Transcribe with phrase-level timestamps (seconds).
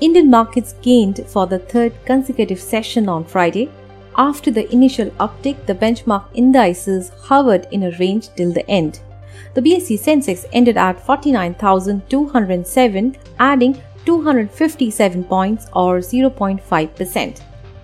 [0.00, 3.68] Indian markets gained for the third consecutive session on Friday.
[4.16, 9.00] After the initial uptick, the benchmark indices hovered in a range till the end.
[9.52, 17.40] The BSE Sensex ended at 49,207, adding 257 points or 0.5%.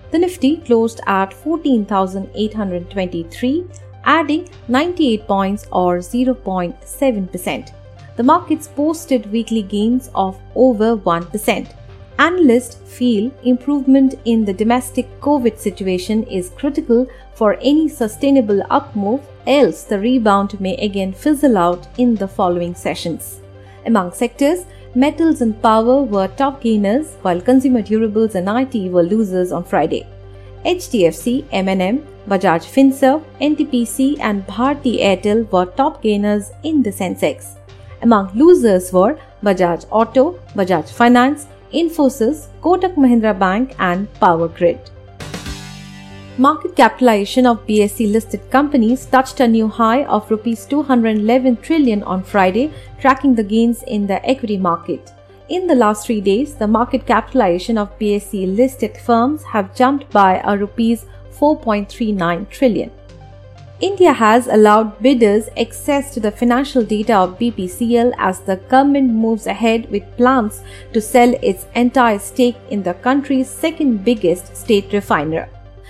[0.09, 3.65] The Nifty closed at 14,823,
[4.05, 7.71] adding 98 points or 0.7%.
[8.15, 11.75] The markets posted weekly gains of over 1%.
[12.19, 19.83] Analysts feel improvement in the domestic COVID situation is critical for any sustainable upmove, else
[19.83, 23.39] the rebound may again fizzle out in the following sessions.
[23.85, 29.51] Among sectors, metals and power were top gainers, while consumer durables and IT were losers
[29.51, 30.07] on Friday.
[30.65, 37.57] HDFC, M&M, Bajaj Finserv, NTPC and Bharti Airtel were top gainers in the Sensex.
[38.01, 44.79] Among losers were Bajaj Auto, Bajaj Finance, Infosys, Kotak Mahindra Bank, and Power Grid.
[46.37, 52.23] Market capitalization of BSE listed companies touched a new high of rupees 211 trillion on
[52.23, 55.11] Friday, tracking the gains in the equity market.
[55.49, 60.41] In the last 3 days, the market capitalization of BSE listed firms have jumped by
[60.45, 61.05] a rupees
[61.37, 62.91] 4.39 trillion.
[63.79, 69.45] India has allowed bidders access to the financial data of BPCL as the government moves
[69.45, 75.47] ahead with plans to sell its entire stake in the country's second biggest state refiner.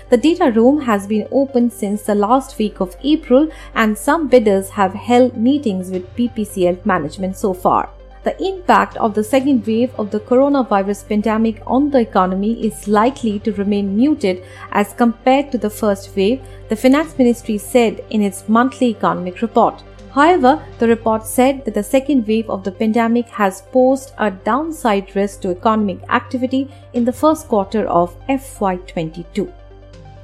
[0.10, 4.70] The data room has been open since the last week of April and some bidders
[4.72, 7.90] have held meetings with BPCL management so far.
[8.28, 13.40] The impact of the second wave of the coronavirus pandemic on the economy is likely
[13.40, 14.44] to remain muted
[14.74, 19.82] as compared to the first wave, the Finance Ministry said in its monthly economic report.
[20.12, 25.16] However, the report said that the second wave of the pandemic has posed a downside
[25.16, 29.50] risk to economic activity in the first quarter of FY22.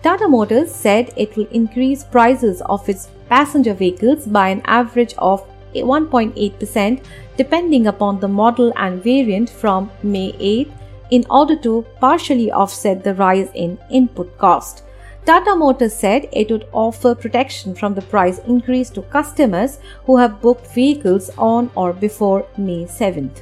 [0.02, 5.48] Tata Motors said it will increase prices of its passenger vehicles by an average of
[5.82, 7.04] 1.8%
[7.38, 10.72] depending upon the model and variant from May 8
[11.12, 14.84] in order to partially offset the rise in input cost.
[15.26, 20.42] Tata Motors said it would offer protection from the price increase to customers who have
[20.42, 23.42] booked vehicles on or before May 7th.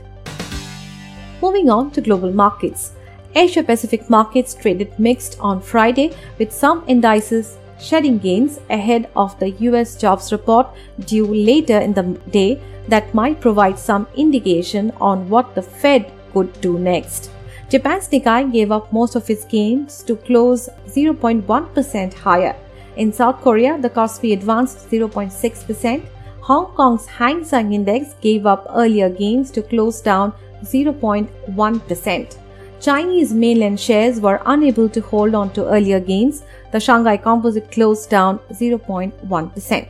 [1.41, 2.91] Moving on to global markets.
[3.33, 9.49] Asia Pacific markets traded mixed on Friday with some indices shedding gains ahead of the
[9.67, 10.67] US jobs report
[11.05, 16.49] due later in the day that might provide some indication on what the Fed could
[16.61, 17.31] do next.
[17.69, 22.55] Japan's Nikkei gave up most of its gains to close 0.1% higher.
[22.97, 26.03] In South Korea, the Kospi advanced 0.6%.
[26.41, 32.37] Hong Kong's Hang Seng Index gave up earlier gains to close down 0.1%.
[32.81, 36.41] Chinese mainland shares were unable to hold on to earlier gains.
[36.71, 39.87] The Shanghai Composite closed down 0.1%.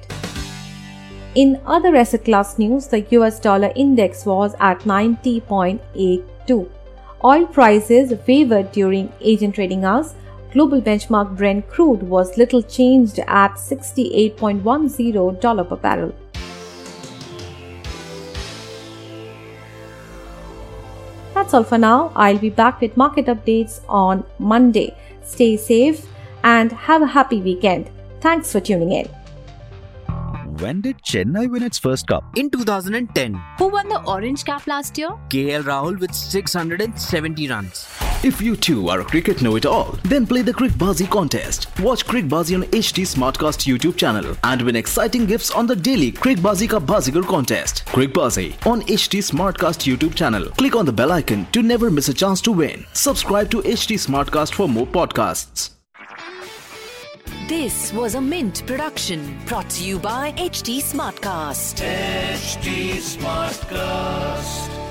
[1.36, 6.70] In other asset class news, the US dollar index was at 90.82.
[7.24, 10.14] Oil prices wavered during Asian trading hours.
[10.52, 16.14] Global benchmark Brent crude was little changed at $68.10 per barrel.
[21.52, 22.14] That's all for now.
[22.16, 24.96] I'll be back with market updates on Monday.
[25.22, 26.06] Stay safe
[26.46, 27.90] and have a happy weekend.
[28.22, 29.08] Thanks for tuning in.
[30.62, 32.24] When did Chennai win its first cup?
[32.38, 35.10] In 2010, Who won the Orange Cap last year?
[35.28, 37.86] KL Rahul with 670 runs.
[38.24, 41.66] If you too are a cricket know-it-all, then play the Crickbazi contest.
[41.80, 46.70] Watch Crickbazi on HT Smartcast YouTube channel and win exciting gifts on the daily Crickbazi
[46.70, 47.84] Ka Bazigar contest.
[47.88, 50.46] Crickbazi on HT Smartcast YouTube channel.
[50.52, 52.86] Click on the bell icon to never miss a chance to win.
[52.94, 55.72] Subscribe to HT Smartcast for more podcasts.
[57.48, 61.82] This was a Mint production brought to you by HT Smartcast.
[61.82, 64.91] HT Smartcast.